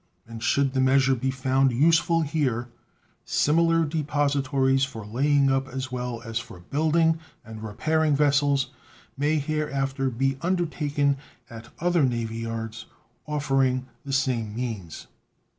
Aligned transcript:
And 0.25 0.41
should 0.41 0.73
the 0.73 0.79
measure 0.81 1.13
be 1.13 1.29
found 1.29 1.71
useful 1.71 2.21
here, 2.21 2.69
similar 3.23 3.85
depositories 3.85 4.83
for 4.83 5.05
laying 5.05 5.51
up 5.51 5.67
as 5.67 5.91
well 5.91 6.23
as 6.23 6.39
for 6.39 6.59
building 6.59 7.19
and 7.45 7.61
repairing 7.61 8.15
vessels 8.15 8.71
may 9.15 9.35
hereafter 9.37 10.09
be 10.09 10.39
undertaken 10.41 11.17
at 11.51 11.69
other 11.79 12.01
navy 12.01 12.37
yards 12.39 12.87
offering 13.27 13.85
the 14.03 14.11
same 14.11 14.55
means. 14.55 15.05